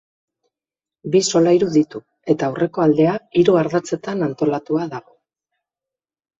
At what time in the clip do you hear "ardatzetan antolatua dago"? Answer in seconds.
3.63-5.19